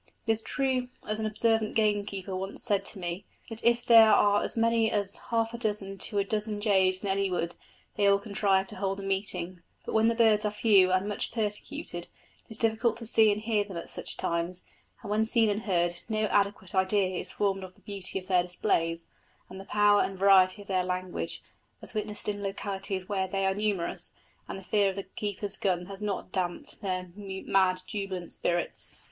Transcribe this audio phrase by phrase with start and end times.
[0.25, 4.41] It is true, as an observant gamekeeper once said to me, that if there are
[4.43, 7.55] as many as half a dozen to a dozen jays in any wood
[7.97, 11.31] they will contrive to hold a meeting; but when the birds are few and much
[11.31, 12.05] persecuted,
[12.45, 14.63] it is difficult to see and hear them at such times,
[15.03, 18.41] and when seen and heard, no adequate idea is formed of the beauty of their
[18.41, 19.07] displays,
[19.51, 21.43] and the power and variety of their language,
[21.83, 24.13] as witnessed in localities where they are numerous,
[24.47, 28.97] and fear of the keeper's gun has not damped their mad, jubilant spirits.